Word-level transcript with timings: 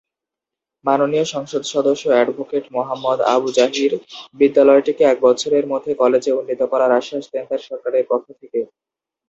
মাননীয় 0.85 1.25
সংসদ 1.33 1.63
সদস্য 1.73 2.03
এডভোকেট 2.21 2.65
মোহাম্মদ 2.75 3.19
আবু 3.33 3.49
জাহির 3.57 3.91
বিদ্যালয়টিকে 4.39 5.03
এক 5.07 5.17
বছরের 5.27 5.65
মধ্যে 5.71 5.91
কলেজে 6.01 6.31
উন্নীত 6.33 6.61
করার 6.71 6.91
আশ্বাস 6.99 7.25
দেন 7.31 7.45
তার 7.49 7.61
সরকারের 7.69 8.05
পক্ষ 8.11 8.27
থেকে। 8.41 8.59